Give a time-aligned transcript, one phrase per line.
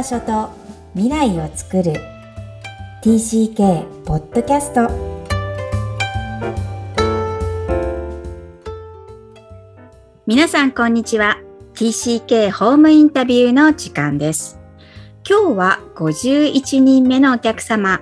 [0.00, 0.48] 場所と
[0.94, 1.92] 未来を作る。
[3.02, 4.88] TCK ポッドキャスト
[10.26, 11.36] 皆さんこんにちは。
[11.74, 14.58] TCK ホームインタビューの時間です。
[15.28, 18.00] 今日は51人目のお客様。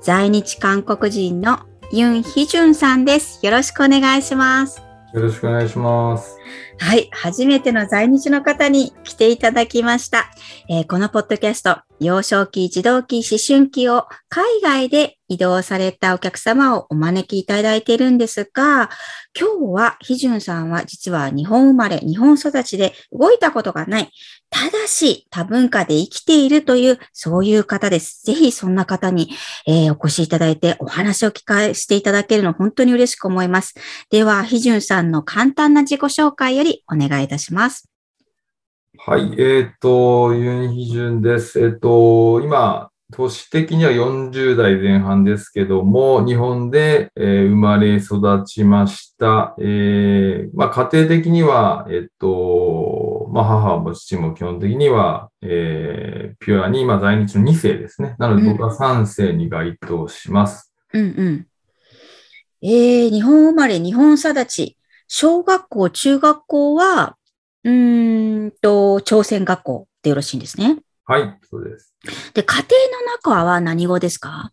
[0.00, 1.58] 在日韓国人の
[1.90, 3.44] ユン・ヒジュンさんです。
[3.44, 4.91] よろしくお願いします。
[5.12, 6.38] よろしくお願いします。
[6.78, 7.08] はい。
[7.12, 10.30] 初めての在日の方に来ていただきました。
[10.70, 18.88] えー、このポッドキャスト、幼少期、児童期、思春期を海外で移動されたお客様をお招きいただいているんですが、
[19.38, 24.10] 今日はヒジュンさんは実は日本生まれ、日本育ちで動いたことがない。
[24.52, 28.22] ただし多文化で生きているという、そういう方です。
[28.24, 29.30] ぜひそんな方に、
[29.66, 33.74] えー、お越しいただいてお話を聞かせていただけるの本当に嬉しく思います。
[34.10, 37.88] では、ヒジュンさんの簡単な自己紹介よりお願いいたします。
[38.98, 41.58] はい、えっ、ー、と、ユン・ヒジュンです。
[41.58, 49.54] えっ、ー、と、今、年的には40代前半ですけども、日本で、えー、生まれ育ちました。
[49.58, 52.81] えー、まあ、家庭的には、えっと、
[53.32, 58.14] まあ、母も父も基本的には、えー、ピュアに、まあ、在日の2世ですね。
[58.18, 60.74] なので僕は3世に該当します。
[60.92, 61.46] うんうん。
[62.60, 64.76] えー、日本生まれ、日本育ち。
[65.08, 67.16] 小学校、中学校は、
[67.64, 70.78] うんと、朝鮮学校でよろしいんですね。
[71.06, 71.94] はい、そうです。
[72.34, 72.66] で、家庭
[73.00, 74.52] の中は何語ですか？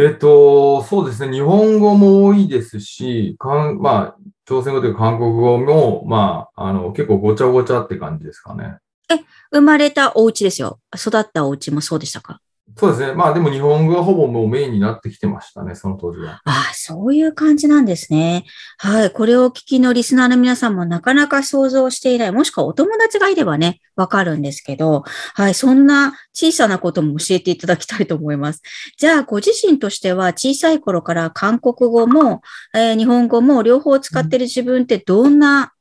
[0.00, 1.32] えっと、そうですね。
[1.32, 8.78] 日本語も多いですし、かんまあ、朝鮮語というか韓国語も、まあ、あの、結構ごちゃごちゃって感じですかね。
[9.10, 9.16] え、
[9.50, 10.78] 生まれたお家ですよ。
[10.96, 12.40] 育ったお家もそうでしたか？
[12.76, 13.12] そうですね。
[13.12, 16.40] まあでも日本語がほぼもうメインになってきてましたね、その当時は。
[16.44, 18.44] ああ、そういう感じなんですね。
[18.76, 19.10] はい。
[19.10, 25.02] これをお聞きのリスナーの皆さんもなかなか想像していない、もしくはお友達がいればね、わかるんですけど、
[25.34, 25.54] はい。
[25.54, 28.62] そんな小さなことも教えていただきたいと思います。
[28.96, 32.42] じゃあ、ご自身としては小さい頃から韓国語も、
[32.74, 35.72] えー、日本語も両方使ってる自分ってどんな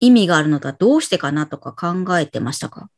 [0.00, 2.90] 意味があるのか、どうしてかなとか考えてましたか？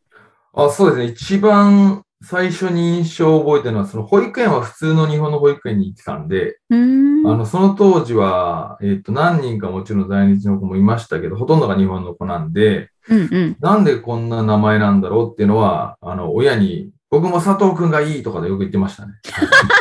[0.53, 1.13] あそうですね。
[1.13, 19.13] 一番最初に印象を覚えてるのは、その保育園は普通の日本の保育園に行ってたんで、んあの、その当時は、えっ、と、何人かもちろん在日の子もいましたけど、ほとんどが日本の子なんで、うんうん、なんでこんな名前なんだろうっていうのは、あの、親に、僕も佐藤くんがいいとかでよく言ってましたね。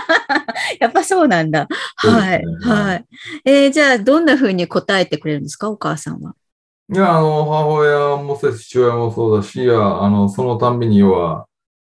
[0.79, 1.67] やっぱそうなんだ。
[1.95, 3.05] はい、はい。
[3.45, 6.35] えー、じゃあ、どんな風に答えてくれるんですか、お母さんは。
[6.93, 9.73] いや、あの、母親もそうです、父親もそうだし、あ
[10.09, 11.47] の、そのたんびに要は、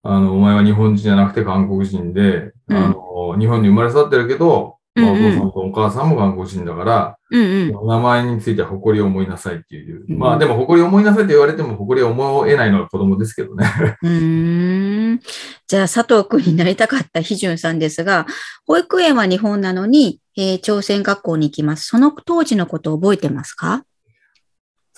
[0.02, 10.04] あの、お前は日本人じゃなくて韓国人で、うん、あの、日本に生まれ育ってるけど、まあ、お父さんとお母さんも韓国人だから、うんうん、名前については誇りを思いなさいっていう。
[10.08, 13.66] まあでも誇りを思いなさいって言われても誇りを思えないのは子供ですけどね。
[14.02, 15.20] うん
[15.68, 18.26] じゃあ佐藤君になりたかったヒジュンさんですが、
[18.66, 21.86] 保育園は日本なのに、えー、朝鮮学校に行きます。
[21.86, 23.84] その当時のことを覚えてますか？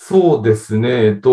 [0.05, 1.05] そうですね。
[1.05, 1.31] えっと、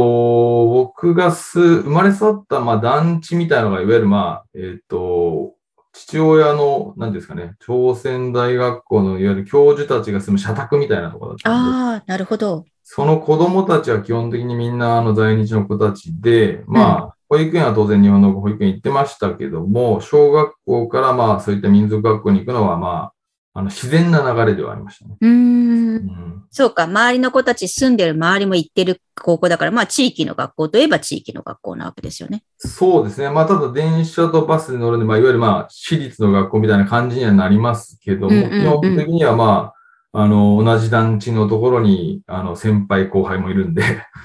[0.68, 5.54] 僕がす、生まれ育った、まあ、団地みたいなのが、いわゆる、まあ、えっと、
[5.92, 12.64] 父親の、何ですかね、朝鮮大学校のいわゆる教授たちが住む社宅みたいなところだったああ、なるほど。
[12.84, 23.12] その子供たちは基本的にみんなあの在日の子たちで、まあ、うん、保育園は当然日本の保育園行ってましたけども、小学校からまあそういった民族学校に行くのはまあ、
[23.60, 25.16] あの自然な流れではありましたね。
[25.20, 26.44] うん。
[26.50, 32.42] そうか、周りの子たち住んでる周りも行ってる高校だから、まあ地域の学校といえば地域の学校なわけですよね。
[32.56, 33.28] そうですね。
[33.28, 39.74] まあただ電車とバスで乗るんで、まあいわゆるまあ私立の学校みたいな感じにはなりますけども、うんうんうん、基本的にはま
[40.12, 43.82] あ、あの、同じ団地のところに、あの、先輩後輩もいるんで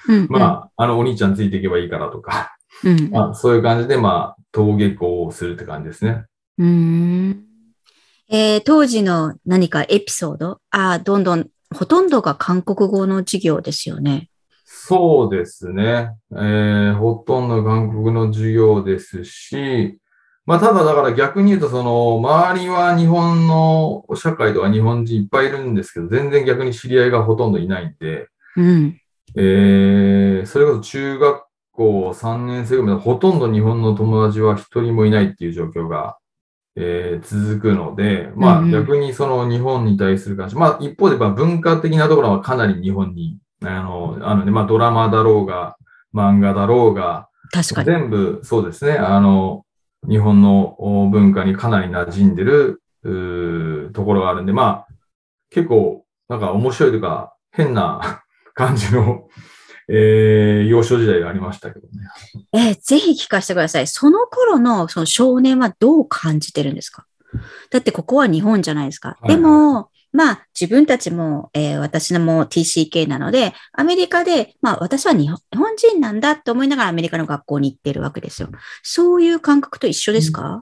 [0.08, 6.26] うん、 まあ、あの、お兄ちゃんついていけばいいからとか、うん、まあ、そういう感じで、まあ、登下校をするって感じですね。
[6.58, 7.45] うん。
[8.30, 10.60] えー、当時の何かエピソード？
[10.72, 14.30] あどんどん、ほとんどが韓国語の授業ですよね。
[14.66, 16.12] そうですね。
[16.32, 20.00] えー、ほとんど韓国の授業ですし、
[20.46, 29.02] まあ、ただだから逆に言うと、その、周りは日本の社会とか日本人いっぱいいるんですけど、全然逆に知り合いがほとんどいないんで、うん。
[29.36, 36.18] えー、それこそ中学校3年生ぐらいほとんど日本の友達は一人もいないっていう状況が
[36.78, 45.78] えー、続くので、まあ逆にその日本に対する関心、まあ一方でまあ文化的なところはかなり日本に、あの、あのね、まあドラマだろうが、
[46.14, 47.86] 漫画だろうが、確かに。
[47.86, 49.66] 全部そうですね、あの、
[50.08, 50.76] 日本の
[51.12, 52.82] 文化にかなり馴染んでる、
[53.94, 54.94] ところがあるんで、まあ
[55.50, 58.24] 結構なんか面白いというか変な
[58.54, 59.28] 感じの
[59.88, 62.08] えー、幼少時代がありましたけどね。
[62.54, 63.88] えーぜひ聞かせてください。
[63.88, 67.06] その頃のその少年はどう感じてるんですか？
[67.70, 69.18] だってここは日本じゃないですか。
[69.22, 75.40] はいでも、まあ自分たちも、えー私のも TCK なので、アメリカで、まあ私は日本
[75.76, 78.48] 人なんだと思いながらアメリカの学校に行ってるわけですよ。
[78.82, 80.62] そういう感覚と一緒ですか、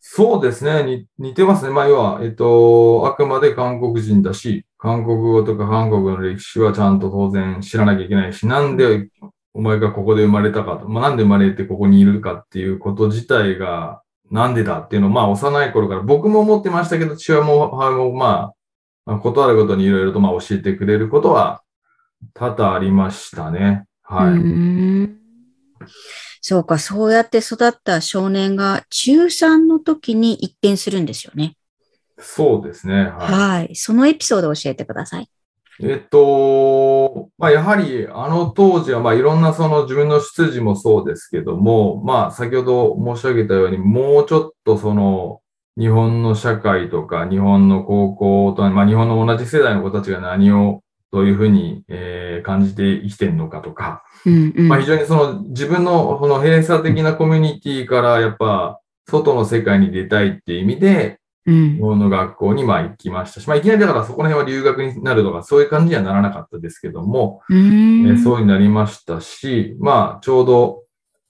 [0.00, 0.84] そうですね。
[0.84, 1.70] に似てますね。
[1.70, 9.08] まあ、要は、えっと、あくまで韓国人だし、韓国語とか韓国の歴史はちゃんと当然知らなきゃいけないし、なんで
[9.52, 18.54] お前がここで生まれたかと、まあ、なんで生まれてここにいるかっていうこと自体が、なんでだっていうのを、まあ、幼い頃から僕も思ってましたけど、父親も母も、まあ、
[19.04, 21.62] まあ、ことあるごとにいろいろと、まあ、教えてくれることは
[22.34, 23.86] 多々ありましたね。
[24.02, 25.88] はい。
[26.40, 31.56] そうか、そうやって育った少年が中3の時に一転するんですよね。
[32.18, 32.94] そうですね。
[32.94, 33.08] はい。
[33.10, 33.76] はい。
[33.76, 35.28] そのエピソードを教えてください。
[35.80, 45.40] えっと、まあ、やはり、あの当時は、まあ、いろんなその自分の出自もそうですけども、まあ、先ほど申し上げたように、もうちょっとその、
[45.78, 50.82] 日本の社会とか、日本の高校と、まあ、日本の同じ世代の子たちが何を、
[51.12, 54.68] どういうふうに、えー感じて生きてるのかとか、うんうん。
[54.68, 61.18] まあ、非常にその自分のこの閉鎖的なコミュニティから、やっぱ、外の世界に出たいっていう意味で、うん
[61.48, 70.82] 日本の学校にまあ行きましたし、まあ、いきなりだからそこら辺は留学になるとか、そういう感じにはならなかったですけども、えーそうになりましたし、まあ、ちょうど、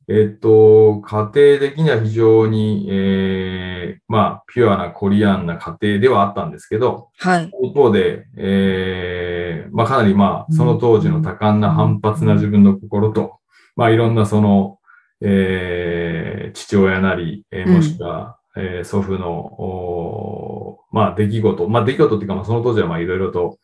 [0.09, 7.51] えっと、家庭的には非常に、えーまあ、ピュアなコリアンな家庭ではあったんですけど、はい。
[7.63, 13.39] 一方で、えーまあ、かなりまあ、その当時の多感な反発な自分の心と、
[13.77, 14.79] まあ、いろんなその、
[15.21, 23.59] えー父親なり、えーもしくは、えー祖父の、まあ、出来事、まあ、出来事っていうか、まあ、その当時はまあ、いろいろと、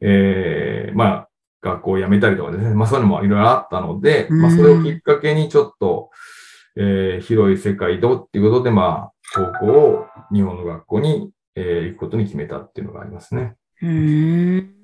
[0.00, 1.28] えーまあ、
[1.62, 6.10] 学校を辞めたりとかですね、まあ、そういうのもいろいろあったので、まあ、それをきっかけにちょっと、
[6.76, 9.12] えー広い世界とっていうことで、まあ、
[9.60, 13.56] 高校を日本の学校に、えー行くことに決めたっていうのがありますね。
[13.82, 14.74] うーん。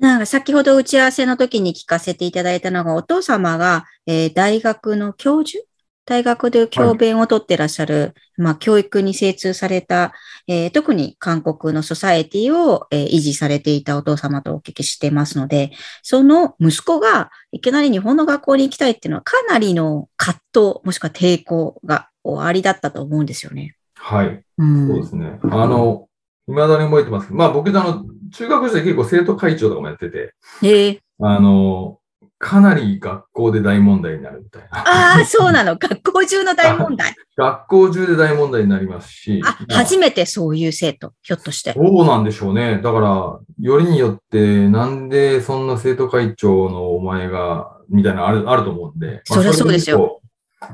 [0.00, 5.62] なんか先ほど打ち合わせの時に聞かせていただいたのが、お父様が、えー大学の教授
[6.10, 10.12] 大学で教鞭を取ってらっしゃる、まあ、教育に精通された、
[10.48, 15.70] えー特に韓国のソサエティを、えー維持されていたお父様とお聞きしてますので、
[16.02, 23.76] その息子がいきなり日本の学校に行きたいっていうのはかなりの葛藤、もしくは抵抗がおありだったと思うんですよね。
[23.94, 24.42] はい。
[24.58, 25.38] うんそうですね。
[25.44, 26.08] あの、
[26.48, 30.34] 未だに覚えてますまあ僕、あの、中学時代結構生徒会長とかもやってて、
[30.64, 31.99] へえあの、
[32.42, 34.68] かなり学校で大問題になるみたいな。
[34.72, 35.76] ああ、そうなの。
[35.76, 37.14] 学校中の大問題。
[37.36, 41.74] 学校中で大問題になりますし、あ、まあ初めてそういう生徒、ひょっとして。
[41.74, 42.80] どうなんでしょうね。
[42.82, 49.20] だから、よりによって、なんでそんな生徒会長のお前が、みたいなのある、あると思うんで。
[49.24, 50.20] そりゃそうですよよ。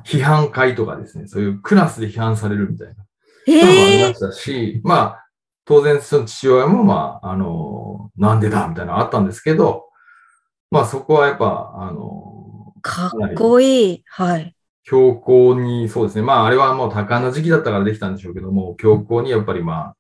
[0.05, 2.95] 批判会とかですね、そういうクラスで批判されるみたいな。
[3.53, 4.15] へそういうのもありまえ。
[4.15, 5.27] したし、まあ、
[5.65, 9.86] 当然その父親も、まあ、あの、なんでだみたいなのあったんですけど、
[10.77, 14.03] まあそこはやっぱ、あの、かっこいい。
[14.07, 14.55] はい。
[14.85, 16.23] 強硬に、そうですね。
[16.23, 19.97] まああれはもう多感な時期だったからできたんでしょうけども、強硬にやっぱりまあ、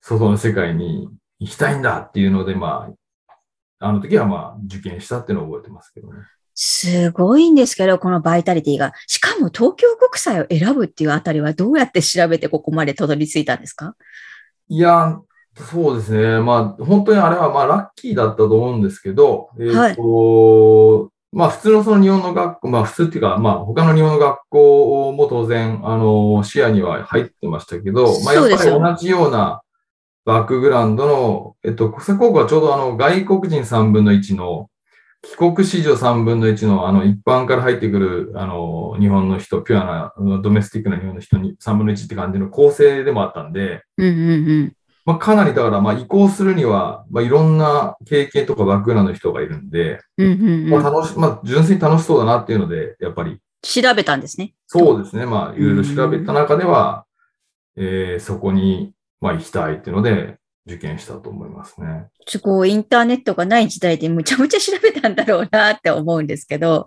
[0.00, 1.08] 外の世界に
[1.40, 2.88] 行きたいんだっていうので、ま
[3.28, 3.34] あ、
[3.80, 6.20] あの時はまあ受験したっていうのを覚えてますけどね。
[6.54, 8.92] すごいんですけど、このバイタリティが。
[9.06, 13.94] しかも東京国際を選ぶっていうあたりはどうやって調べてここまでたどり着いたんですか？
[14.68, 15.20] いや、
[15.64, 16.40] そうですね。
[16.40, 29.62] まあ、本当にあれはまあラッキーだったと思うんですけど、えっ、と、まあ普通のその日本の学校、まあ普通っていうか、まあ他の日本の学校も当然、あの、視野には入ってましたけど、まあやっぱり同じような
[30.24, 34.68] バックグラウンドの、えっと、国際高校はちょうどあの外国人3分の1の、
[35.22, 44.34] 帰国子女3分の1のあの一般から入ってくるあの日本の人、ピュアなドメスティックな日本の人に3分の1って感じの構成でもあったんで、うんうんう
[44.64, 44.72] ん。
[45.08, 50.94] まあ、かなりだから、まあ、移行するには、まあ、いろんな経験とかバックグラウンドの人がいるんで、うんうんまあ、うん。
[50.94, 54.52] 楽し、まあ、純粋に楽しそうだなっていうので、やっぱり、調べたんですね。
[54.66, 55.24] そうですね。
[55.24, 57.06] まあ、いろいろ調べた中では、
[57.76, 60.36] えーそこに、まあ、行きたいっていうので、
[60.66, 62.08] 受験したと思いますね。
[62.26, 66.86] すごいインターネットがない時代でむちゃむちゃ調べたんだろうなって思うんですけど。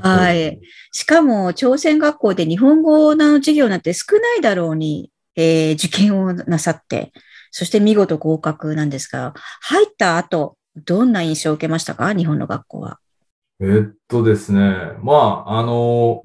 [0.00, 0.58] はい
[0.92, 7.12] しかも朝鮮学校で日本語の授業なんて少ないだろうに、えー受験をなさって、
[7.50, 12.14] そして見事合格なんですが、入った後、どんな印象を受けましたか？
[12.14, 12.98] 日本の学校は。
[13.60, 14.92] えーっとですね。
[15.02, 16.22] まあ、あの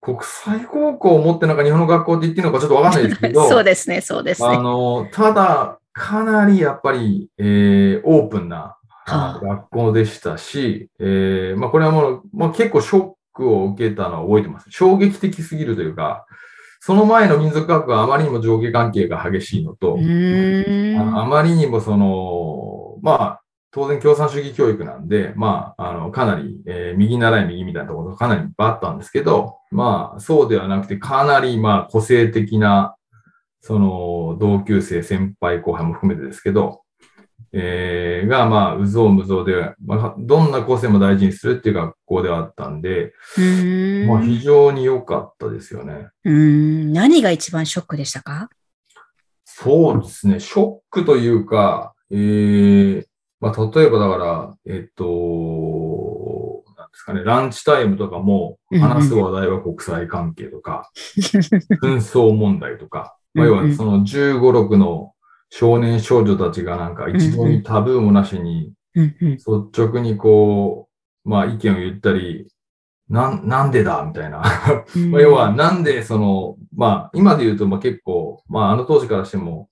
[0.00, 4.58] 国際高校を持ってなんか日本の学校って言っていいのかちょっとわかんないですけど、 そうですね、そうですあね。
[4.58, 14.66] の、ただ、かなりやっぱり、えーオープンな、はあ学校でしたし、えーまあ、これはもう、まあ、結構ショックを受けたのは覚えてます。
[14.70, 16.26] 衝撃的すぎるというか、
[16.80, 19.98] その前の民族学はあまりにも上下関係が激しいのと。
[19.98, 20.00] あ
[21.04, 32.96] のあまりにもその、まあ、当然共産主義教育なんで、まあ、あの、かなり、えー右習い右みたいなところがかなりいっぱいあったんですけど、まあ、そうではなくて、かなり、まあ、個性的な、
[33.60, 36.80] その、同級生、先輩、後輩も含めてですけど、
[37.52, 46.08] えーが、まあ、うぞうむぞうで、まあ、どんな個性も大事にするっていう学校ではあったんで、んまあ、非常に良かったですよね。
[46.24, 46.92] うーん。
[46.92, 48.48] 何が一番ショックでしたか？
[49.44, 50.40] そうですね。
[50.40, 53.04] ショックというか、えー、
[53.40, 55.04] まあ、例えばだから、えっと、
[56.76, 60.90] なんですかね、ランチタイムとかも話す話題は国際関係とか、
[61.82, 65.12] 紛争問題とか、まあ、要はその15、6の
[65.50, 69.44] 少年少女たちがなんか一度にタブーもなしに率
[69.76, 70.88] 直にこ
[71.24, 72.46] う、まあ意見を言ったり、
[73.08, 74.04] なん、なんでだ？
[74.04, 74.38] みたいな。
[75.10, 79.68] まあ、要は、なんでその、まあ、今で言うと、まあ結構、まああの当時からしても、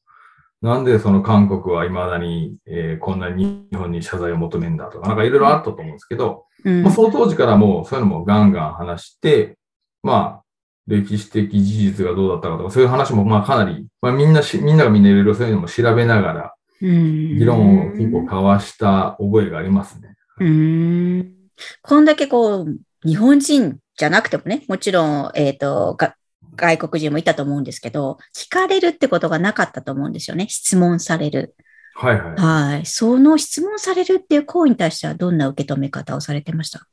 [0.61, 6.83] なんでその韓国は未だに、えーこんなに日本に謝罪を求めんだとか、なんかいろいろあったと思うんですけど、うん。
[6.83, 9.57] まあその当時からもうそういうのもガンガン話して、
[10.03, 10.43] まあ、
[10.89, 16.89] 歴史的事実がどうだったかとか、そういう話もまあかなり、まあみんなし、みんながみんないろいろそういうのも調べながら、議
[17.37, 20.17] 議論を結構交わした覚えがありますね。
[20.41, 21.35] うーん。
[21.83, 26.15] こんだけこう、日本人じゃなくてもね、もちろん、えっ、と、が
[26.57, 30.47] 外国人もいたと思うんですけど、聞かれるってことがなかったと思うんですよね。
[30.49, 31.55] 質問される。
[31.95, 32.35] はいはい。
[32.37, 32.87] はい。
[32.87, 36.87] その質問されるっていう行為に対してはどんな受け止め方をされてました？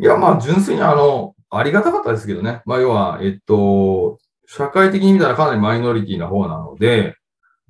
[0.00, 2.62] いや、まあ、純粋にあの、ありがたかったですけどね。
[2.64, 7.14] まあ、要は、えっと、社会的に見たらかなりマイノリティな方なので、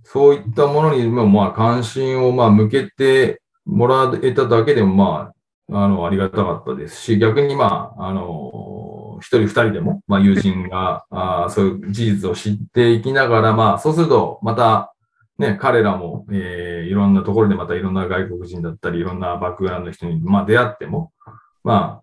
[0.04, 5.32] そういったものにも、まあ、関心を、まあ、向けてもらえただけでも、ま
[5.70, 14.94] あ、あの、ありがたかったですし、逆に、まあ、あの、一人二人でも、まあ、友人が、あそういう事実を知っていきながら、まあ、そうすると、また、
[15.38, 21.12] ね、彼らも、えーいろんなところでまたいろんな外国人だったり、いろんなバックグラウンドの人に、まあ、出会っても、
[21.64, 22.02] ま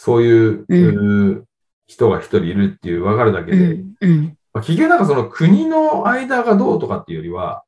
[0.00, 1.44] そういう、
[1.88, 3.82] 人が一人いるっていう分かるだけで。
[4.52, 7.64] まあ、企業なんかその国の間がどうとかっていうよりは、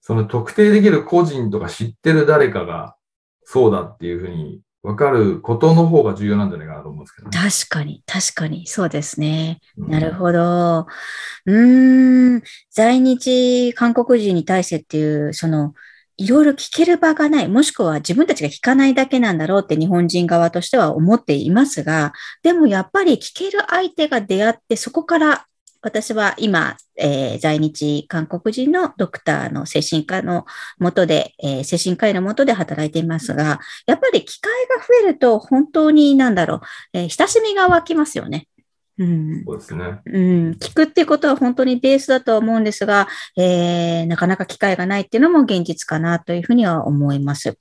[0.00, 2.96] その特定できる個人とか知ってる誰かが
[3.44, 7.36] そうだっていうふうに分かることの方が重要なんじゃないかなと思うんですけどね。
[7.36, 9.60] 確かに、確かに、そうですね。
[9.76, 10.86] うんなるほど。
[11.44, 15.74] うーん、在日韓国人に対してっていう、その、
[16.18, 25.46] いろいろ聞ける場がない、もしくは自分たちが聞かないだけなんだろうって日本人側としては思っていますが、でもやっぱり聞ける相手が出会って、そこから
[25.82, 30.46] 私は今、えー在日韓国人のドクターの精神科の
[30.78, 36.60] もとで、えー精神科医のもとで働いていますが、やっぱり機会が増えると本当になんだろう、
[36.94, 38.48] えー親しみが湧きますよね。
[38.98, 39.44] うん。
[39.44, 40.00] そうですね。
[40.06, 47.58] うん、聞くってことは本当にベースだとは思うんですが、えーなかなか機会がないっていうのも現実かなというふうには思います。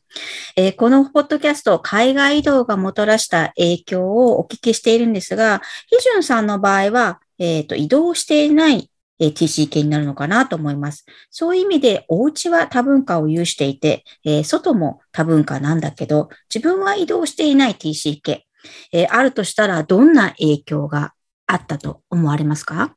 [0.56, 8.90] えーこのポッドキャスト、海外移動がもたらした影響をお聞きしているんですが、ヒジュンさんの場合は、えーと移動していない
[9.20, 11.06] えー TC 系になるのかなと思います。
[11.32, 18.46] そういう意味で、お家は多文化を有していて、えー外も多文化なんだけど、自分は移動していない TC 系、
[18.94, 21.12] えーあるとしたらどんな影響が
[21.48, 22.96] あったと思われますか？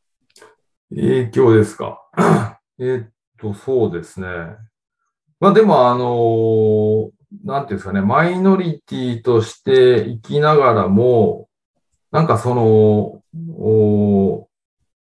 [0.90, 2.00] 影響ですか？
[2.78, 3.08] えーっ
[3.40, 4.28] と、そうですね。
[5.40, 7.10] まあでも、あのー
[7.44, 11.46] なんていうんですかね、マイノリティとして生きながらも、
[12.10, 13.20] なんかその、
[13.58, 14.48] お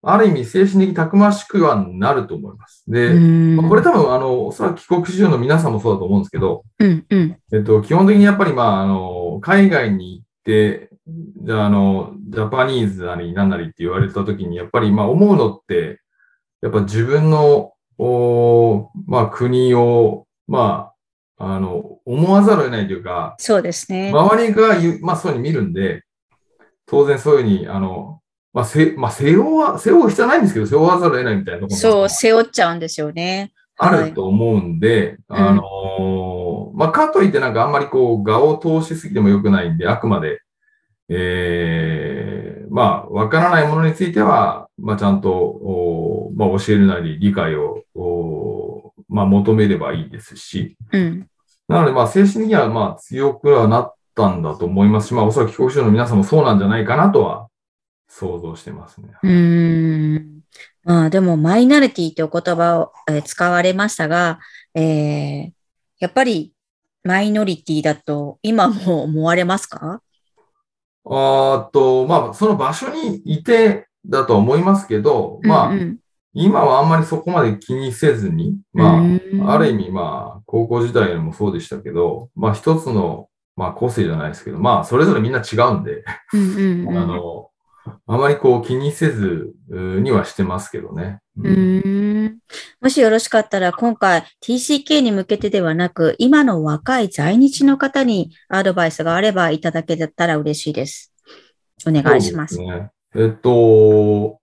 [0.02, 2.84] ある意味精神的たくましくはなると思います。
[2.88, 16.02] で、うんまあこれ多分、あの、おそらく帰国子女の皆さんもそうだと思うんですけど、うん、うん、えっと、基本的にやっぱり、まあ、あの、海外に行って、あ、あの、ジャパニーズなりなんなりって言われたときに、やっぱり、まあ、思うのって、
[16.62, 20.92] やっぱ自分の、おまあ、国を、ま
[21.38, 24.12] あ、あの、思わざるを得ないというか、そうですね。
[24.12, 26.04] 周りが言う、まあ、そういうふうに見るんで、
[26.86, 28.22] 当然そういうふうに、あの、
[28.54, 33.52] まあ、せ、まあ、背負わ、背負う必要はないんですけど、背負わざるを得ないみたいなところもそう、背負っちゃうんですよね。
[33.78, 40.42] あると思うんで、はいあのーまあ、かといってなんかあんまりこう、画を通しすぎても良くないんで、あくまで、
[41.10, 51.28] ええまあ、わからないものについては、まあ、ちゃんと、おまあ、教えるなり理解を、おまあ、求めればいいですし、うん。
[51.68, 57.48] なので、まあ、精神的には、まあ、強くはなったんだと思いますし、まあ、おそらく帰国子女の皆さんもそうなんじゃないかなとは、
[58.08, 59.10] 想像してますね。
[59.24, 60.42] うーん。
[60.84, 64.40] まあ、でも、マイナリティという言葉を、えー使われましたが、
[64.74, 65.52] えー
[66.00, 66.52] やっぱり、
[67.04, 70.02] マイノリティだと今も思われますか？
[71.08, 75.80] あと、まあ、その場所にいてだと思いますけど、まあ、うん。
[75.80, 76.00] うん
[76.38, 79.02] 今はあんまりそこまで気にせずに、ま
[79.40, 86.98] あ、ある意味、まあ、高校時代もそうでしたけど、まあ、一つの、まあ、個性じゃないですけど、まあ、それぞれみんな違うんで、うんうんうん。
[87.00, 87.50] あの、
[88.08, 91.20] あまりこう気にせずうにはしてますけどね。
[91.38, 92.38] うーん
[92.82, 101.14] もしよろしかったら、今回 TCK に向けてではなく、今の若い在日の方にアドバイスがあればいただけたら嬉しいです。
[101.88, 102.56] お願いします。
[102.56, 102.92] すね。
[103.16, 104.40] えっと、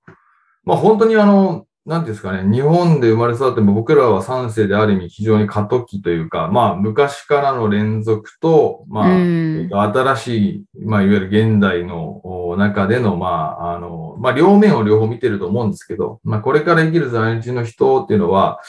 [0.65, 9.69] まあ本当にあの、なんですかね、日本で生まれ育っても僕らは3世である意味非常に過渡期というか、まあ昔からの連続と、まあ、うん。
[9.73, 18.61] 新しい、まあいわゆる現代のお中での、まああの、まあ両面を両方見てると思うんですけど、まあこれから生きる在日の人っていうのは、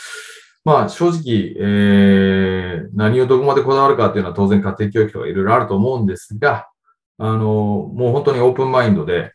[0.65, 6.67] まあ正直、えー、何をどこまでこだわるかっていうのは当然家庭教育とかいろいろあると思うんですが、
[7.20, 7.38] あの、
[7.93, 9.34] もう本当にオープンマインドで、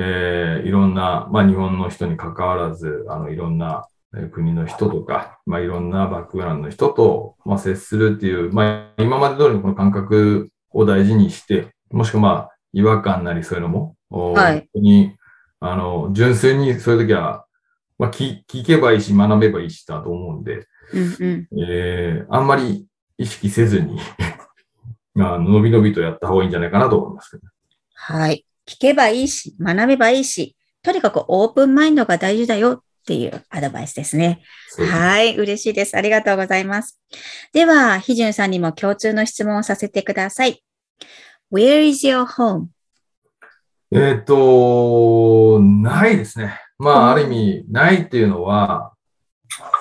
[0.00, 15.16] えーいろんな、まあ日本の人に関わらず、あの、いろんなえー国の人とか、まあいろんなバックグラウンドの人と、まあ接するっていう、まあ今まで通りのこの感覚を大事にして、もしくはまあ違和感なりそういうのも、おはい本当に、
[15.60, 17.44] あの、純粋にそういう時は、
[17.98, 22.86] まあ聞聞けばいいし、学べばいいしだと思うんで、うんうんえーあんまり
[23.18, 23.98] 意識せずに、
[25.14, 27.42] ま あ、のびのびとやった方がいいんじゃないかなと思いますけど。
[27.94, 28.44] はい。
[28.68, 34.42] 聞けばいいし、学べばいいし、とにかくオープンマインドが大事だよっていうアドバイスですね。
[34.90, 35.34] はい。
[35.36, 35.96] 嬉しいです。
[35.96, 37.00] ありがとうございます。
[37.54, 40.62] では、ひじゅんさんにも共通の質問をさせてください。
[41.50, 42.66] Where is your home?
[43.90, 46.60] えっ、と、ないですね。
[46.78, 48.92] まあ、うんある意味、ないっていうのは、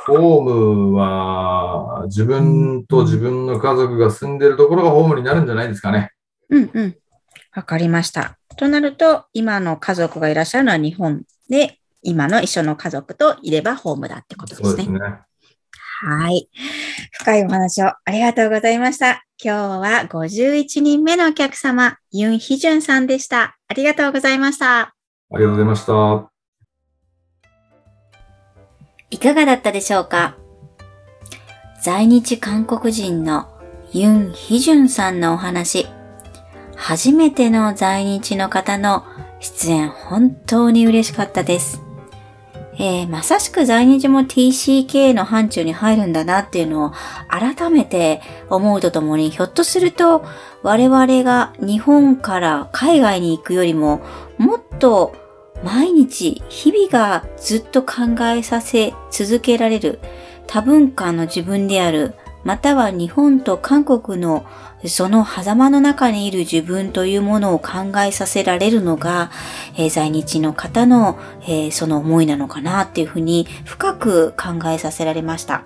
[0.05, 6.11] ホームは自分と自分の家族が住んでるところがホームになるんじゃないですかね。
[6.49, 6.97] うんうん。
[7.53, 8.37] わかりました。
[8.57, 14.69] となると、今の家族がいらっしゃるのは日本で、今の一緒の家族といればホームだってことですね。
[14.69, 14.99] そうですね。
[15.99, 16.49] はい。
[17.11, 19.23] 深いお話をありがとうございました。
[19.43, 23.57] 今日は51人目のお客様、ユン・ヒジュンさんでした。
[23.67, 24.79] ありがとうございました。
[24.79, 24.93] あ
[25.31, 26.31] りがとうございました。
[29.09, 30.35] いかがだったでしょうか？
[31.81, 33.47] 在日韓国人の
[33.91, 35.87] ユン・ヒジュンさんのお話。
[36.77, 39.03] 初めての在日の方の
[39.39, 41.81] 出演本当に嬉しかったです。
[42.79, 46.91] えーまさしく在日も TCK の範疇に入るんだなっていうのを
[47.27, 50.23] 改めて思うとともに、ひょっとすると
[50.61, 54.01] 我々が日本から海外に行くよりも
[54.37, 55.15] もっと
[55.63, 59.99] 毎日、日々がずっと考えさせ続けられる
[60.45, 64.45] 多文化の自分である、または日本と韓国の
[64.85, 69.31] その狭間の中にいる自分というものを考えさせられるのが、
[69.75, 75.63] えー在日の方の、えーその思いなのかなっていうふうに深く考えさせられました。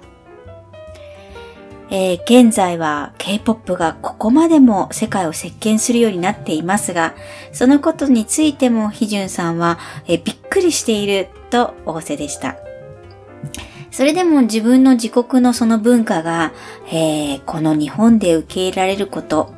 [1.91, 7.13] えー現在は K-POP がここまでも世界を席巻するようになっていますが、
[7.51, 12.55] そのことについてもヒジュンさんは、えびっくりしていると仰せでした。
[13.91, 16.53] それでも自分の自国のその文化が、
[16.87, 19.53] えーこの日本で受け入れられること、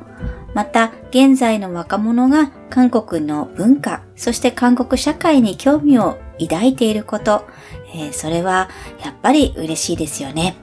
[0.54, 7.46] また現在の若者が韓国の文化、そして韓国社会に興味を抱いていること、
[7.94, 8.68] えーそれは
[9.04, 10.56] やっぱり嬉しいですよね。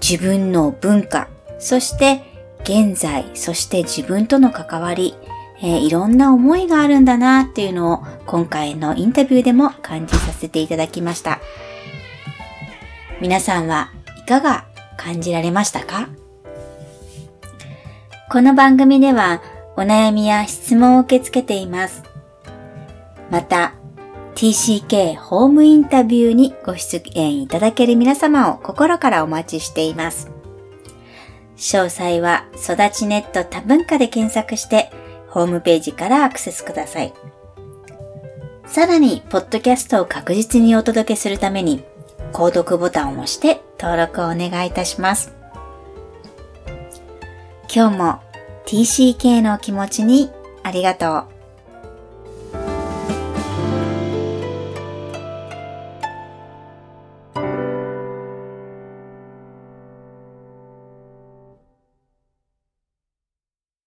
[0.00, 2.22] 自分の文化、そして
[2.62, 5.16] 現在、そして自分との関わり、
[5.60, 11.40] えーいろんな思いがあるんだなっていうのを今回のインタビューでも感じさせていただきました。
[13.22, 16.08] 皆さんはいかが感じられましたか？
[18.32, 19.40] この番組では
[19.76, 22.02] お悩みや質問を受け付けています。
[23.30, 23.74] また、
[24.34, 30.28] TCK ホームインタビューにご出演いただける皆様を心からお待ちしています。
[31.56, 34.90] 詳細は育ちネット多文化で検索して
[35.28, 37.14] ホームページからアクセスください。
[38.66, 41.84] さらに、ポッドキャストを確実にお届けするために、
[42.32, 45.32] 購読ボタンを押して登録をお願いいたします。
[47.74, 48.20] 今日も
[48.66, 50.30] TCK のお気持ちに
[50.62, 51.31] ありがとう。